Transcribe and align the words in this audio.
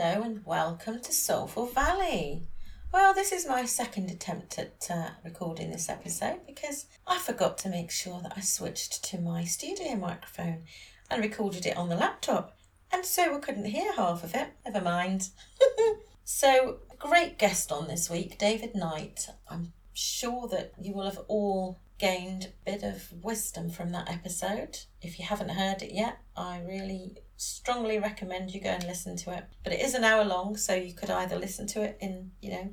Hello 0.00 0.22
and 0.22 0.46
welcome 0.46 1.00
to 1.00 1.12
Soulful 1.12 1.66
Valley. 1.66 2.46
Well, 2.92 3.12
this 3.12 3.32
is 3.32 3.48
my 3.48 3.64
second 3.64 4.12
attempt 4.12 4.56
at 4.56 4.86
uh, 4.88 5.08
recording 5.24 5.72
this 5.72 5.88
episode 5.88 6.46
because 6.46 6.86
I 7.04 7.18
forgot 7.18 7.58
to 7.58 7.68
make 7.68 7.90
sure 7.90 8.20
that 8.22 8.34
I 8.36 8.40
switched 8.40 9.02
to 9.06 9.18
my 9.18 9.42
studio 9.42 9.96
microphone 9.96 10.62
and 11.10 11.20
recorded 11.20 11.66
it 11.66 11.76
on 11.76 11.88
the 11.88 11.96
laptop, 11.96 12.56
and 12.92 13.04
so 13.04 13.34
I 13.34 13.40
couldn't 13.40 13.64
hear 13.64 13.92
half 13.92 14.22
of 14.22 14.36
it. 14.36 14.50
Never 14.64 14.80
mind. 14.80 15.30
so, 16.24 16.78
great 17.00 17.36
guest 17.36 17.72
on 17.72 17.88
this 17.88 18.08
week, 18.08 18.38
David 18.38 18.76
Knight. 18.76 19.26
I'm 19.50 19.72
sure 19.94 20.46
that 20.46 20.74
you 20.80 20.94
will 20.94 21.06
have 21.06 21.24
all 21.26 21.80
gained 21.98 22.44
a 22.44 22.70
bit 22.70 22.82
of 22.82 23.12
wisdom 23.22 23.70
from 23.70 23.90
that 23.90 24.10
episode. 24.10 24.78
If 25.02 25.18
you 25.18 25.24
haven't 25.24 25.50
heard 25.50 25.82
it 25.82 25.92
yet, 25.92 26.18
I 26.36 26.60
really 26.60 27.18
strongly 27.36 27.98
recommend 27.98 28.52
you 28.52 28.60
go 28.60 28.70
and 28.70 28.84
listen 28.84 29.16
to 29.16 29.32
it. 29.32 29.44
But 29.64 29.72
it 29.72 29.80
is 29.80 29.94
an 29.94 30.04
hour 30.04 30.24
long, 30.24 30.56
so 30.56 30.74
you 30.74 30.94
could 30.94 31.10
either 31.10 31.36
listen 31.36 31.66
to 31.68 31.82
it 31.82 31.98
in, 32.00 32.32
you 32.40 32.50
know, 32.50 32.70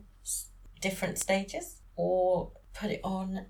different 0.82 1.18
stages 1.18 1.82
or 1.96 2.52
put 2.74 2.92
it 2.92 3.02
on 3.04 3.46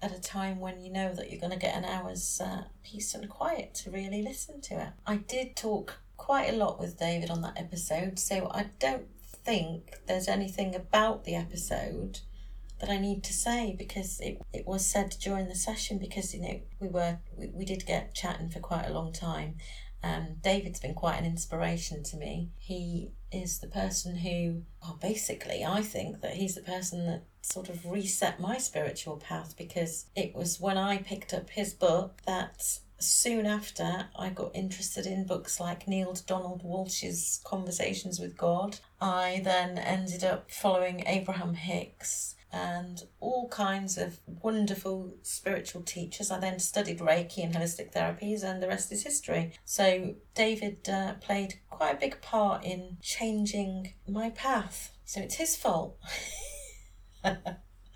at 0.00 0.12
a 0.12 0.20
time 0.20 0.58
when 0.58 0.80
you 0.80 0.92
know 0.92 1.14
that 1.14 1.30
you're 1.30 1.40
going 1.40 1.52
to 1.52 1.58
get 1.58 1.76
an 1.76 1.84
hour's 1.84 2.40
uh, 2.40 2.64
peace 2.82 3.14
and 3.14 3.28
quiet 3.28 3.74
to 3.74 3.90
really 3.90 4.22
listen 4.22 4.60
to 4.60 4.74
it. 4.80 4.88
I 5.06 5.16
did 5.16 5.54
talk 5.54 6.00
quite 6.16 6.52
a 6.52 6.56
lot 6.56 6.80
with 6.80 6.98
David 6.98 7.30
on 7.30 7.40
that 7.42 7.56
episode, 7.58 8.18
so 8.18 8.50
I 8.52 8.70
don't 8.80 9.06
think 9.44 9.98
there's 10.06 10.28
anything 10.28 10.74
about 10.74 11.24
the 11.24 11.36
episode 11.36 12.20
that 12.82 12.90
I 12.90 12.98
need 12.98 13.24
to 13.24 13.32
say 13.32 13.74
because 13.78 14.20
it, 14.20 14.42
it 14.52 14.66
was 14.66 14.84
said 14.84 15.16
during 15.22 15.48
the 15.48 15.54
session 15.54 15.98
because 15.98 16.34
you 16.34 16.42
know 16.42 16.60
we 16.78 16.88
were 16.88 17.18
we, 17.34 17.48
we 17.54 17.64
did 17.64 17.86
get 17.86 18.14
chatting 18.14 18.50
for 18.50 18.60
quite 18.60 18.86
a 18.86 18.92
long 18.92 19.12
time 19.12 19.54
um, 20.04 20.36
David's 20.42 20.80
been 20.80 20.94
quite 20.94 21.18
an 21.18 21.24
inspiration 21.24 22.02
to 22.04 22.16
me. 22.16 22.50
He 22.58 23.12
is 23.30 23.60
the 23.60 23.68
person 23.68 24.16
who, 24.16 24.62
well, 24.82 24.98
basically, 25.00 25.64
I 25.64 25.82
think 25.82 26.20
that 26.22 26.34
he's 26.34 26.56
the 26.56 26.62
person 26.62 27.06
that 27.06 27.22
sort 27.42 27.68
of 27.68 27.86
reset 27.86 28.40
my 28.40 28.58
spiritual 28.58 29.16
path 29.16 29.54
because 29.56 30.06
it 30.16 30.34
was 30.34 30.60
when 30.60 30.76
I 30.76 30.98
picked 30.98 31.32
up 31.32 31.50
his 31.50 31.72
book 31.72 32.20
that 32.26 32.78
soon 32.98 33.46
after 33.46 34.08
I 34.16 34.30
got 34.30 34.54
interested 34.54 35.06
in 35.06 35.26
books 35.26 35.60
like 35.60 35.88
Neale 35.88 36.16
Donald 36.26 36.62
Walsch's 36.64 37.40
Conversations 37.44 38.18
with 38.18 38.36
God. 38.36 38.78
I 39.00 39.40
then 39.44 39.78
ended 39.78 40.24
up 40.24 40.50
following 40.50 41.04
Abraham 41.06 41.54
Hicks 41.54 42.36
and 42.52 43.02
all 43.20 43.48
kinds 43.48 43.96
of 43.96 44.20
wonderful 44.26 45.14
spiritual 45.22 45.82
teachers. 45.82 46.30
I 46.30 46.38
then 46.38 46.58
studied 46.58 46.98
Reiki 46.98 47.42
and 47.42 47.54
holistic 47.54 47.92
therapies, 47.92 48.42
and 48.42 48.62
the 48.62 48.68
rest 48.68 48.92
is 48.92 49.02
history. 49.02 49.52
So, 49.64 50.14
David 50.34 50.88
uh, 50.88 51.14
played 51.14 51.54
quite 51.70 51.94
a 51.94 52.00
big 52.00 52.20
part 52.20 52.64
in 52.64 52.98
changing 53.00 53.94
my 54.06 54.30
path. 54.30 54.96
So, 55.04 55.20
it's 55.20 55.36
his 55.36 55.56
fault. 55.56 55.98
I'm 57.24 57.38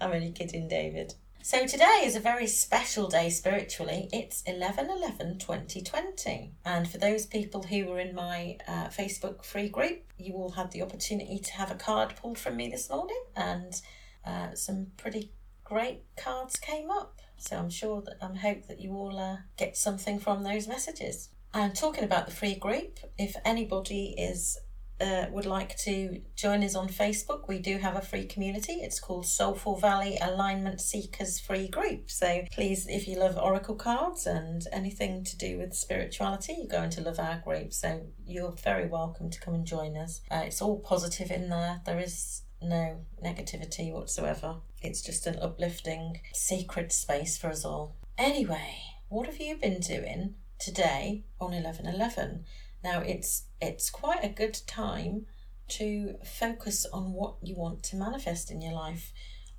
only 0.00 0.32
kidding, 0.32 0.68
David. 0.68 1.14
So 1.46 1.64
today 1.64 2.02
is 2.02 2.16
a 2.16 2.20
very 2.20 2.48
special 2.48 3.06
day 3.06 3.30
spiritually. 3.30 4.08
It's 4.12 4.42
11 4.48 4.90
11 4.90 5.38
2020. 5.38 6.54
And 6.64 6.90
for 6.90 6.98
those 6.98 7.24
people 7.24 7.62
who 7.62 7.86
were 7.86 8.00
in 8.00 8.16
my 8.16 8.58
uh, 8.66 8.88
Facebook 8.88 9.44
free 9.44 9.68
group, 9.68 10.02
you 10.18 10.34
all 10.34 10.50
had 10.50 10.72
the 10.72 10.82
opportunity 10.82 11.38
to 11.38 11.52
have 11.52 11.70
a 11.70 11.76
card 11.76 12.16
pulled 12.16 12.36
from 12.36 12.56
me 12.56 12.68
this 12.68 12.90
morning. 12.90 13.22
And 13.36 13.80
uh, 14.26 14.54
some 14.54 14.88
pretty 14.96 15.32
great 15.64 16.02
cards 16.16 16.56
came 16.56 16.90
up. 16.90 17.20
So 17.38 17.56
I'm 17.56 17.70
sure 17.70 18.02
that 18.02 18.16
I'm 18.22 18.36
hope 18.36 18.66
that 18.68 18.80
you 18.80 18.92
all 18.92 19.18
uh, 19.18 19.36
get 19.56 19.76
something 19.76 20.18
from 20.18 20.42
those 20.42 20.66
messages. 20.66 21.28
And 21.52 21.74
talking 21.74 22.04
about 22.04 22.26
the 22.26 22.32
free 22.32 22.54
group, 22.54 22.98
if 23.18 23.36
anybody 23.44 24.14
is 24.18 24.58
uh, 25.00 25.26
would 25.30 25.46
like 25.46 25.76
to 25.76 26.22
join 26.34 26.62
us 26.64 26.74
on 26.74 26.88
Facebook, 26.88 27.48
we 27.48 27.58
do 27.58 27.78
have 27.78 27.96
a 27.96 28.00
free 28.00 28.24
community. 28.24 28.74
It's 28.74 28.98
called 28.98 29.26
Soulful 29.26 29.78
Valley 29.78 30.18
Alignment 30.20 30.80
Seekers 30.80 31.38
Free 31.38 31.68
Group. 31.68 32.10
So 32.10 32.44
please, 32.52 32.86
if 32.88 33.06
you 33.06 33.18
love 33.18 33.36
oracle 33.36 33.74
cards 33.74 34.26
and 34.26 34.62
anything 34.72 35.24
to 35.24 35.36
do 35.36 35.58
with 35.58 35.74
spirituality, 35.74 36.54
you're 36.58 36.80
going 36.80 36.90
to 36.90 37.02
love 37.02 37.18
our 37.18 37.38
group. 37.38 37.72
So 37.74 38.06
you're 38.24 38.54
very 38.64 38.88
welcome 38.88 39.30
to 39.30 39.40
come 39.40 39.54
and 39.54 39.66
join 39.66 39.96
us. 39.96 40.22
Uh, 40.30 40.44
it's 40.46 40.62
all 40.62 40.78
positive 40.78 41.30
in 41.30 41.50
there. 41.50 41.82
There 41.84 42.00
is 42.00 42.42
no 42.62 43.00
negativity 43.22 43.92
whatsoever. 43.92 44.56
It's 44.82 45.02
just 45.02 45.26
an 45.26 45.38
uplifting, 45.40 46.20
sacred 46.32 46.92
space 46.92 47.36
for 47.36 47.48
us 47.48 47.64
all. 47.64 47.96
Anyway, 48.18 48.78
what 49.08 49.26
have 49.26 49.40
you 49.40 49.56
been 49.56 49.80
doing 49.80 50.34
today 50.58 51.24
on 51.40 51.52
1111? 51.52 52.44
Now 52.82 53.00
it's 53.00 53.44
it's 53.60 53.90
quite 53.90 54.24
a 54.24 54.28
good 54.28 54.58
time 54.66 55.26
to 55.68 56.16
focus 56.24 56.86
on 56.92 57.12
what 57.12 57.36
you 57.42 57.56
want 57.56 57.82
to 57.84 57.96
manifest 57.96 58.50
in 58.50 58.62
your 58.62 58.74
life 58.74 59.12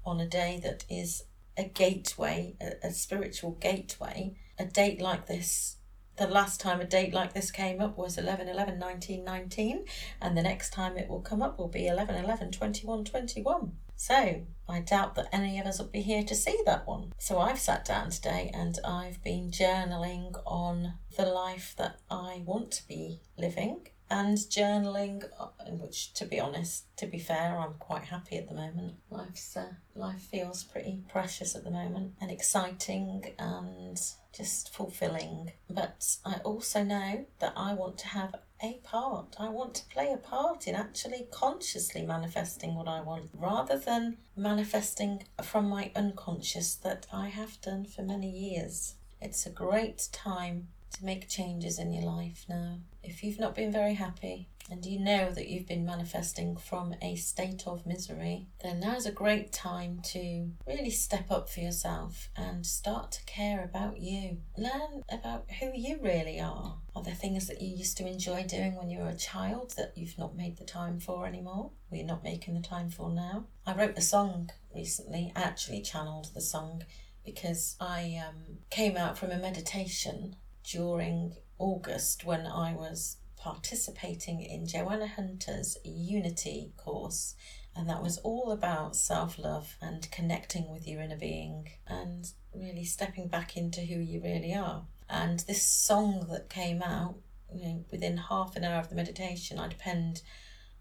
on 0.05 0.19
a 0.19 0.27
day 0.27 0.59
that 0.63 0.85
is 0.89 1.23
a 1.57 1.63
gateway, 1.63 2.55
a, 2.61 2.87
a 2.87 2.91
spiritual 2.91 3.51
gateway. 3.51 4.35
A 4.59 4.65
date 4.65 5.01
like 5.01 5.27
this 5.27 5.76
the 6.17 6.27
last 6.27 6.59
time 6.59 6.81
a 6.81 6.85
date 6.85 7.13
like 7.13 7.33
this 7.33 7.51
came 7.51 7.79
up 7.79 7.97
was 7.97 8.17
11 8.17 8.47
11 8.47 8.79
1919 8.79 9.85
and 10.21 10.37
the 10.37 10.41
next 10.41 10.71
time 10.71 10.97
it 10.97 11.07
will 11.07 11.21
come 11.21 11.41
up 11.41 11.57
will 11.57 11.67
be 11.67 11.87
11 11.87 12.15
11 12.15 12.51
21 12.51 13.05
21 13.05 13.71
so 13.95 14.41
i 14.67 14.79
doubt 14.79 15.15
that 15.15 15.29
any 15.31 15.59
of 15.59 15.65
us 15.65 15.79
will 15.79 15.87
be 15.87 16.01
here 16.01 16.23
to 16.23 16.35
see 16.35 16.59
that 16.65 16.85
one. 16.87 17.13
So 17.17 17.39
i've 17.39 17.59
sat 17.59 17.85
down 17.85 18.09
today 18.09 18.51
and 18.53 18.77
i've 18.83 19.23
been 19.23 19.51
journaling 19.51 20.41
on 20.45 20.93
the 21.15 21.25
life 21.25 21.73
that 21.77 21.99
i 22.09 22.41
want 22.45 22.71
to 22.71 22.87
be 22.87 23.21
living 23.37 23.87
and 24.09 24.37
journaling 24.37 25.23
uh, 25.39 25.47
which 25.71 26.13
to 26.13 26.25
be 26.25 26.39
honest 26.39 26.85
to 26.97 27.05
be 27.05 27.19
fair 27.19 27.57
i'm 27.57 27.73
quite 27.79 28.05
happy 28.05 28.37
at 28.37 28.47
the 28.47 28.55
moment. 28.55 28.95
Life's 29.09 29.57
uh, 29.57 29.73
life 29.95 30.21
feels 30.21 30.63
pretty 30.63 31.01
precious 31.09 31.55
at 31.55 31.63
the 31.63 31.71
moment 31.71 32.13
and 32.21 32.31
exciting 32.31 33.33
and 33.37 33.99
just 34.33 34.73
fulfilling. 34.73 35.51
But 35.69 36.17
i 36.25 36.35
also 36.43 36.83
know 36.83 37.25
that 37.39 37.53
i 37.55 37.73
want 37.73 37.97
to 37.99 38.07
have 38.07 38.35
a 38.63 38.79
part. 38.83 39.35
I 39.39 39.49
want 39.49 39.75
to 39.75 39.85
play 39.85 40.11
a 40.11 40.17
part 40.17 40.67
in 40.67 40.73
actually 40.73 41.27
consciously 41.31 42.03
manifesting 42.03 42.75
what 42.75 42.87
i 42.87 43.01
want 43.01 43.29
rather 43.33 43.77
than 43.77 44.17
manifesting 44.35 45.23
from 45.43 45.69
my 45.69 45.91
unconscious 45.95 46.75
that 46.75 47.05
i 47.11 47.27
have 47.27 47.61
done 47.61 47.85
for 47.85 48.01
many 48.01 48.29
years. 48.29 48.95
It's 49.21 49.45
a 49.45 49.51
great 49.51 50.07
time 50.11 50.67
to 50.93 51.05
make 51.05 51.29
changes 51.29 51.79
in 51.79 51.93
your 51.93 52.03
life 52.03 52.45
now. 52.49 52.79
If 53.03 53.23
you've 53.23 53.39
not 53.39 53.55
been 53.55 53.71
very 53.71 53.93
happy 53.93 54.49
and 54.69 54.85
you 54.85 54.99
know 54.99 55.31
that 55.31 55.47
you've 55.47 55.67
been 55.67 55.85
manifesting 55.85 56.57
from 56.57 56.93
a 57.01 57.15
state 57.15 57.63
of 57.65 57.85
misery, 57.85 58.47
then 58.61 58.79
now's 58.79 59.05
a 59.05 59.11
great 59.11 59.53
time 59.53 60.01
to 60.05 60.51
really 60.67 60.89
step 60.89 61.31
up 61.31 61.49
for 61.49 61.61
yourself 61.61 62.29
and 62.35 62.65
start 62.65 63.11
to 63.13 63.25
care 63.25 63.63
about 63.63 63.99
you. 63.99 64.39
Learn 64.57 65.03
about 65.09 65.45
who 65.59 65.71
you 65.73 65.99
really 66.01 66.39
are. 66.39 66.77
Are 66.95 67.03
there 67.03 67.13
things 67.13 67.47
that 67.47 67.61
you 67.61 67.75
used 67.75 67.97
to 67.97 68.07
enjoy 68.07 68.43
doing 68.43 68.75
when 68.75 68.89
you 68.89 68.99
were 68.99 69.09
a 69.09 69.15
child 69.15 69.73
that 69.77 69.93
you've 69.95 70.17
not 70.17 70.35
made 70.35 70.57
the 70.57 70.65
time 70.65 70.99
for 70.99 71.25
anymore? 71.25 71.71
Or 71.91 71.97
you're 71.97 72.05
not 72.05 72.23
making 72.23 72.55
the 72.55 72.67
time 72.67 72.89
for 72.89 73.09
now? 73.09 73.45
I 73.65 73.73
wrote 73.73 73.97
a 73.97 74.01
song 74.01 74.49
recently, 74.75 75.31
I 75.35 75.41
actually 75.43 75.81
channeled 75.81 76.29
the 76.33 76.41
song 76.41 76.83
because 77.23 77.75
I 77.79 78.21
um, 78.25 78.57
came 78.69 78.95
out 78.97 79.17
from 79.17 79.31
a 79.31 79.37
meditation 79.37 80.35
during 80.71 81.33
August 81.57 82.25
when 82.25 82.45
I 82.45 82.73
was 82.73 83.17
participating 83.37 84.41
in 84.41 84.67
Joanna 84.67 85.07
Hunter's 85.07 85.77
Unity 85.83 86.73
course. 86.75 87.35
And 87.75 87.87
that 87.89 88.01
was 88.01 88.17
all 88.19 88.51
about 88.51 88.95
self 88.95 89.37
love 89.37 89.77
and 89.81 90.09
connecting 90.11 90.71
with 90.71 90.87
your 90.87 91.01
inner 91.01 91.17
being 91.17 91.69
and 91.85 92.29
really 92.53 92.83
stepping 92.83 93.27
back 93.27 93.55
into 93.55 93.81
who 93.81 93.99
you 93.99 94.21
really 94.21 94.53
are. 94.53 94.83
And 95.09 95.39
this 95.41 95.61
song 95.63 96.27
that 96.31 96.49
came 96.49 96.81
out, 96.81 97.15
you 97.53 97.63
know, 97.63 97.85
within 97.91 98.17
half 98.17 98.55
an 98.55 98.63
hour 98.63 98.79
of 98.79 98.89
the 98.89 98.95
meditation, 98.95 99.59
I'd 99.59 99.77
penned 99.77 100.21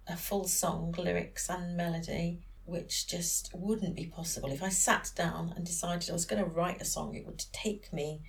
a 0.09 0.17
full 0.17 0.49
song, 0.49 0.95
lyrics 0.97 1.51
and 1.51 1.77
melody, 1.77 2.41
which 2.65 3.07
just 3.07 3.51
wouldn't 3.55 3.95
be 3.95 4.07
possible. 4.07 4.51
If 4.51 4.63
I 4.63 4.71
sat 4.71 5.11
down 5.15 5.53
and 5.55 5.67
decided 5.67 6.09
I 6.09 6.15
was 6.15 6.25
going 6.25 6.43
to 6.43 6.49
write 6.49 6.81
a 6.81 6.87
song, 6.87 7.15
it 7.15 7.27
would 7.27 7.45
take 7.53 7.93
me 7.93 8.23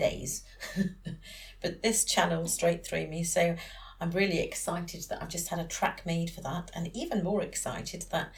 days. 0.00 0.42
but 1.62 1.82
this 1.82 2.04
channel 2.04 2.48
straight 2.48 2.84
through 2.84 3.06
me. 3.06 3.22
So 3.22 3.54
I'm 4.00 4.10
really 4.10 4.40
excited 4.40 5.04
that 5.08 5.22
I've 5.22 5.28
just 5.28 5.48
had 5.48 5.58
a 5.58 5.64
track 5.64 6.02
made 6.06 6.30
for 6.30 6.40
that, 6.40 6.70
and 6.74 6.90
even 6.96 7.22
more 7.22 7.42
excited 7.42 8.06
that 8.10 8.32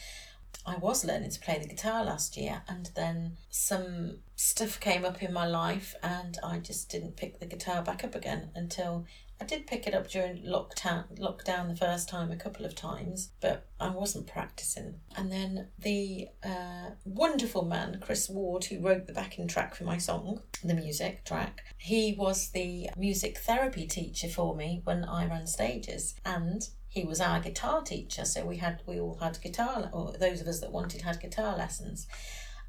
I 0.67 0.77
was 0.77 1.05
learning 1.05 1.31
to 1.31 1.41
play 1.41 1.59
the 1.59 1.69
guitar 1.69 2.05
last 2.05 2.37
year, 2.37 2.63
and 2.69 2.91
then 2.95 3.37
some 3.49 4.19
stuff 4.37 4.81
came 4.81 5.05
up 5.05 5.23
in 5.23 5.33
my 5.33 5.47
life, 5.47 5.95
and 6.03 6.37
I 6.43 6.59
just 6.59 6.91
didn't 6.91 7.17
pick 7.17 7.39
the 7.39 7.47
guitar 7.47 7.83
back 7.83 8.03
up 8.05 8.15
again 8.15 8.51
until 8.55 9.07
I 9.43 9.45
did 9.45 9.67
pick 9.67 9.89
it 9.89 9.95
up 9.95 10.09
during 10.09 10.45
lockdown, 10.45 11.19
lockdown 11.19 11.69
the 11.69 11.75
first 11.75 12.09
time 12.09 12.31
a 12.31 12.37
couple 12.37 12.65
of 12.65 12.77
times, 12.77 13.33
but 13.41 13.67
I 13.81 13.89
wasn't 13.89 14.29
practicing. 14.29 15.01
And 15.17 15.33
then 15.33 15.67
the 15.81 16.29
uh, 16.45 16.91
wonderful 17.05 17.65
man, 17.65 17.99
Chris 18.01 18.29
Ward, 18.29 18.67
who 18.67 18.79
wrote 18.79 19.09
the 19.09 19.13
backing 19.13 19.49
track 19.49 19.75
for 19.75 19.83
my 19.83 19.99
song, 19.99 20.43
the 20.63 20.75
music 20.75 21.25
track, 21.25 21.63
he 21.77 22.15
was 22.17 22.51
the 22.51 22.91
music 22.97 23.39
therapy 23.39 23.85
teacher 23.85 24.29
for 24.29 24.55
me 24.55 24.81
when 24.85 25.05
I 25.05 25.27
ran 25.27 25.49
stages. 25.49 26.15
And 26.25 26.63
he 26.87 27.03
was 27.03 27.21
our 27.21 27.41
guitar 27.41 27.83
teacher, 27.83 28.25
so 28.25 28.47
we 28.47 28.59
had 28.59 28.81
we 28.87 29.01
all 29.01 29.17
had 29.17 29.43
guitar, 29.43 29.91
or 29.93 30.13
those 30.13 30.41
of 30.41 30.47
us 30.47 30.61
that 30.61 30.71
wanted 30.71 31.03
had 31.03 31.21
guitar 31.21 31.57
lessons. 31.57 32.07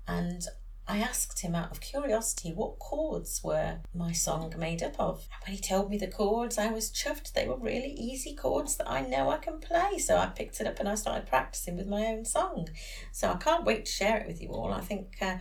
And 0.08 0.42
I 0.86 0.98
asked 0.98 1.40
him 1.40 1.56
out 1.56 1.72
of 1.72 1.80
curiosity 1.80 2.52
what 2.52 2.78
chords 2.78 3.42
were 3.42 3.80
my 3.96 4.12
song 4.12 4.54
made 4.58 4.84
up 4.84 5.00
of. 5.00 5.28
And 5.32 5.48
when 5.48 5.56
he 5.56 5.62
told 5.62 5.90
me 5.90 5.98
the 5.98 6.08
chords, 6.08 6.58
I 6.58 6.72
was 6.72 6.92
chuffed. 6.92 7.32
They 7.32 7.48
were 7.48 7.58
really 7.58 7.92
easy 7.92 8.36
chords 8.36 8.76
that 8.76 8.90
I 8.90 9.02
know 9.02 9.30
I 9.30 9.38
can 9.38 9.60
play. 9.60 9.98
So 9.98 10.18
I 10.18 10.26
picked 10.26 10.60
it 10.60 10.68
up 10.68 10.80
and 10.80 10.90
I 10.90 10.96
started 10.96 11.28
practicing 11.28 11.78
with 11.78 11.88
my 11.88 12.06
own 12.08 12.26
song. 12.26 12.68
So 13.14 13.30
I 13.32 13.36
can't 13.36 13.64
wait 13.64 13.86
to 13.86 13.92
share 13.92 14.18
it 14.18 14.28
with 14.28 14.42
you 14.42 14.50
all. 14.50 14.74
I 14.74 14.82
think 14.82 15.16
uh, 15.22 15.38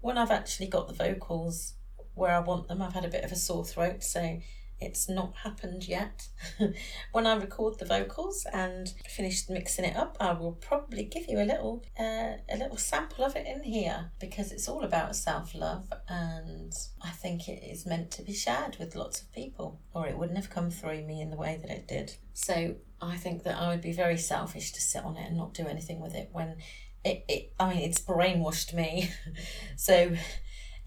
when 0.00 0.18
I've 0.18 0.30
actually 0.30 0.68
got 0.68 0.86
the 0.86 0.94
vocals 0.94 1.74
where 2.14 2.32
I 2.32 2.40
want 2.40 2.68
them, 2.68 2.80
I've 2.80 2.94
had 2.94 3.04
a 3.04 3.08
bit 3.08 3.24
of 3.24 3.32
a 3.32 3.36
sore 3.36 3.64
throat. 3.64 4.04
So 4.04 4.40
it's 4.80 5.08
not 5.08 5.34
happened 5.42 5.88
yet. 5.88 6.28
when 7.12 7.26
I 7.26 7.34
record 7.36 7.78
the 7.78 7.84
vocals 7.84 8.46
and 8.52 8.92
finish 9.08 9.48
mixing 9.48 9.84
it 9.84 9.96
up, 9.96 10.16
I 10.20 10.32
will 10.32 10.52
probably 10.52 11.04
give 11.04 11.26
you 11.28 11.40
a 11.40 11.44
little 11.44 11.84
uh, 11.98 12.36
a 12.48 12.56
little 12.56 12.76
sample 12.76 13.24
of 13.24 13.36
it 13.36 13.46
in 13.46 13.62
here 13.62 14.10
because 14.20 14.52
it's 14.52 14.68
all 14.68 14.84
about 14.84 15.16
self 15.16 15.54
love 15.54 15.92
and 16.08 16.72
I 17.02 17.10
think 17.10 17.48
it 17.48 17.62
is 17.64 17.86
meant 17.86 18.10
to 18.12 18.22
be 18.22 18.32
shared 18.32 18.76
with 18.78 18.96
lots 18.96 19.20
of 19.20 19.32
people, 19.32 19.80
or 19.94 20.06
it 20.06 20.18
wouldn't 20.18 20.38
have 20.38 20.50
come 20.50 20.70
through 20.70 21.02
me 21.02 21.20
in 21.20 21.30
the 21.30 21.36
way 21.36 21.58
that 21.60 21.70
it 21.70 21.88
did. 21.88 22.16
So 22.34 22.76
I 23.00 23.16
think 23.16 23.44
that 23.44 23.56
I 23.56 23.68
would 23.68 23.82
be 23.82 23.92
very 23.92 24.18
selfish 24.18 24.72
to 24.72 24.80
sit 24.80 25.04
on 25.04 25.16
it 25.16 25.28
and 25.28 25.36
not 25.36 25.54
do 25.54 25.66
anything 25.66 26.00
with 26.00 26.14
it 26.14 26.30
when 26.32 26.56
it, 27.04 27.24
it 27.28 27.52
I 27.58 27.70
mean 27.70 27.82
it's 27.82 28.00
brainwashed 28.00 28.74
me. 28.74 29.10
so 29.76 30.12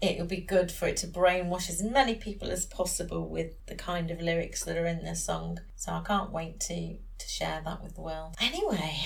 it 0.00 0.18
would 0.18 0.28
be 0.28 0.40
good 0.40 0.72
for 0.72 0.88
it 0.88 0.96
to 0.98 1.06
brainwash 1.06 1.68
as 1.68 1.82
many 1.82 2.14
people 2.14 2.50
as 2.50 2.64
possible 2.64 3.28
with 3.28 3.54
the 3.66 3.74
kind 3.74 4.10
of 4.10 4.20
lyrics 4.20 4.64
that 4.64 4.76
are 4.76 4.86
in 4.86 5.04
this 5.04 5.24
song. 5.24 5.60
So 5.76 5.92
I 5.92 6.02
can't 6.06 6.32
wait 6.32 6.60
to 6.60 6.96
to 7.18 7.28
share 7.28 7.60
that 7.64 7.82
with 7.82 7.94
the 7.94 8.00
world. 8.00 8.34
Anyway, 8.40 9.02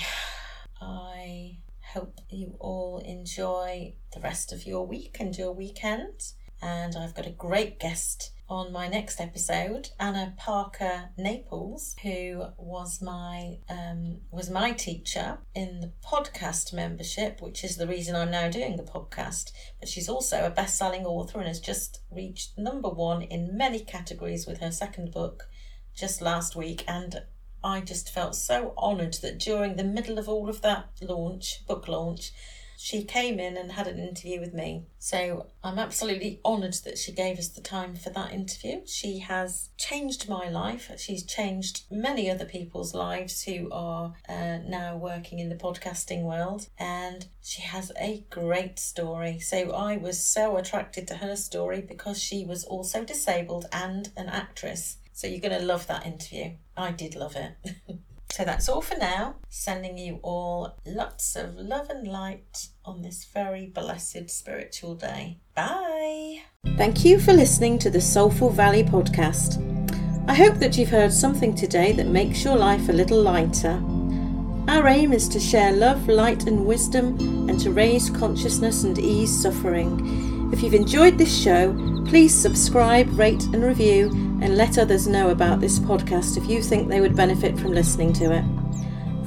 I 0.81 1.57
hope 1.93 2.19
you 2.29 2.55
all 2.59 2.99
enjoy 2.99 3.93
the 4.13 4.21
rest 4.21 4.53
of 4.53 4.65
your 4.65 4.87
week 4.87 5.17
and 5.19 5.37
your 5.37 5.51
weekend. 5.51 6.31
And 6.61 6.95
I've 6.95 7.13
got 7.13 7.27
a 7.27 7.31
great 7.31 7.79
guest 7.79 8.31
on 8.47 8.71
my 8.71 8.87
next 8.87 9.19
episode, 9.19 9.89
Anna 9.99 10.33
Parker 10.37 11.09
Naples, 11.17 11.95
who 12.03 12.43
was 12.57 13.01
my 13.01 13.57
um, 13.69 14.21
was 14.29 14.49
my 14.49 14.71
teacher 14.71 15.39
in 15.55 15.79
the 15.79 15.91
podcast 16.05 16.71
membership, 16.73 17.41
which 17.41 17.63
is 17.63 17.77
the 17.77 17.87
reason 17.87 18.15
I'm 18.15 18.31
now 18.31 18.49
doing 18.49 18.77
the 18.77 18.83
podcast. 18.83 19.51
But 19.79 19.89
she's 19.89 20.09
also 20.09 20.45
a 20.45 20.51
best-selling 20.51 21.05
author 21.05 21.39
and 21.39 21.47
has 21.47 21.59
just 21.59 22.01
reached 22.11 22.57
number 22.57 22.89
one 22.89 23.23
in 23.23 23.57
many 23.57 23.79
categories 23.79 24.45
with 24.45 24.59
her 24.59 24.71
second 24.71 25.11
book 25.11 25.47
just 25.95 26.21
last 26.21 26.55
week. 26.55 26.83
And 26.87 27.23
I 27.63 27.81
just 27.81 28.13
felt 28.13 28.35
so 28.35 28.73
honoured 28.77 29.15
that 29.23 29.39
during 29.39 29.75
the 29.75 29.83
middle 29.83 30.19
of 30.19 30.29
all 30.29 30.49
of 30.49 30.61
that 30.61 30.89
launch, 31.01 31.65
book 31.65 31.87
launch, 31.87 32.31
she 32.77 33.03
came 33.03 33.39
in 33.39 33.57
and 33.57 33.71
had 33.71 33.87
an 33.87 33.99
interview 33.99 34.39
with 34.39 34.53
me. 34.53 34.85
So 34.99 35.47
I'm 35.63 35.79
absolutely 35.79 36.39
honoured 36.43 36.75
that 36.85 36.97
she 36.97 37.11
gave 37.11 37.37
us 37.37 37.47
the 37.47 37.61
time 37.61 37.95
for 37.95 38.09
that 38.11 38.31
interview. 38.31 38.81
She 38.85 39.19
has 39.19 39.69
changed 39.77 40.27
my 40.27 40.49
life. 40.49 40.91
She's 40.97 41.23
changed 41.23 41.83
many 41.89 42.29
other 42.29 42.45
people's 42.45 42.93
lives 42.93 43.43
who 43.43 43.69
are 43.71 44.13
uh, 44.27 44.59
now 44.67 44.97
working 44.97 45.39
in 45.39 45.49
the 45.49 45.55
podcasting 45.55 46.23
world. 46.23 46.67
And 46.77 47.27
she 47.41 47.61
has 47.61 47.91
a 47.99 48.23
great 48.29 48.79
story. 48.79 49.39
So 49.39 49.71
I 49.71 49.97
was 49.97 50.23
so 50.23 50.57
attracted 50.57 51.07
to 51.07 51.17
her 51.17 51.35
story 51.35 51.81
because 51.81 52.21
she 52.21 52.45
was 52.45 52.63
also 52.65 53.03
disabled 53.03 53.65
and 53.71 54.09
an 54.17 54.27
actress. 54.27 54.97
So 55.13 55.27
you're 55.27 55.39
going 55.39 55.59
to 55.59 55.65
love 55.65 55.87
that 55.87 56.05
interview. 56.05 56.51
I 56.75 56.91
did 56.91 57.15
love 57.15 57.35
it. 57.35 57.55
So 58.35 58.43
that's 58.43 58.67
all 58.67 58.81
for 58.81 58.97
now. 58.97 59.35
Sending 59.47 59.97
you 59.97 60.19
all 60.21 60.75
lots 60.85 61.37
of 61.37 61.55
love 61.55 61.89
and 61.89 62.05
light 62.05 62.67
on 62.83 63.01
this 63.01 63.23
very 63.23 63.67
blessed 63.67 64.29
spiritual 64.29 64.95
day. 64.95 65.37
Bye. 65.55 66.41
Thank 66.75 67.05
you 67.05 67.17
for 67.17 67.31
listening 67.31 67.79
to 67.79 67.89
the 67.89 68.01
Soulful 68.01 68.49
Valley 68.49 68.83
podcast. 68.83 69.55
I 70.27 70.33
hope 70.33 70.55
that 70.55 70.77
you've 70.77 70.89
heard 70.89 71.13
something 71.13 71.55
today 71.55 71.93
that 71.93 72.07
makes 72.07 72.43
your 72.43 72.57
life 72.57 72.89
a 72.89 72.91
little 72.91 73.21
lighter. 73.21 73.81
Our 74.67 74.85
aim 74.89 75.13
is 75.13 75.29
to 75.29 75.39
share 75.39 75.71
love, 75.71 76.09
light, 76.09 76.45
and 76.45 76.65
wisdom 76.65 77.17
and 77.49 77.57
to 77.61 77.71
raise 77.71 78.09
consciousness 78.09 78.83
and 78.83 78.99
ease 78.99 79.33
suffering. 79.41 80.51
If 80.51 80.61
you've 80.61 80.73
enjoyed 80.73 81.17
this 81.17 81.41
show, 81.41 81.73
please 82.05 82.35
subscribe, 82.35 83.17
rate, 83.17 83.45
and 83.53 83.63
review, 83.63 84.24
and 84.41 84.57
let 84.57 84.77
others 84.77 85.07
know 85.07 85.29
about 85.29 85.59
this 85.59 85.79
podcast 85.79 86.37
if 86.37 86.49
you 86.49 86.61
think 86.61 86.87
they 86.87 87.01
would 87.01 87.15
benefit 87.15 87.57
from 87.59 87.71
listening 87.71 88.13
to 88.13 88.31
it. 88.31 88.43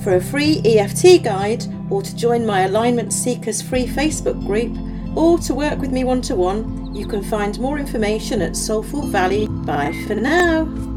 For 0.02 0.16
a 0.16 0.20
free 0.20 0.60
EFT 0.64 1.24
guide, 1.24 1.64
or 1.90 2.02
to 2.02 2.16
join 2.16 2.46
my 2.46 2.62
Alignment 2.62 3.12
Seekers 3.12 3.60
free 3.60 3.86
Facebook 3.86 4.44
group, 4.46 4.76
or 5.16 5.38
to 5.38 5.54
work 5.54 5.80
with 5.80 5.90
me 5.90 6.04
one 6.04 6.22
to 6.22 6.36
one, 6.36 6.94
you 6.94 7.06
can 7.06 7.22
find 7.22 7.58
more 7.58 7.78
information 7.78 8.42
at 8.42 8.56
Soulful 8.56 9.02
Valley. 9.02 9.46
Bye 9.48 9.92
for 10.06 10.14
now. 10.14 10.87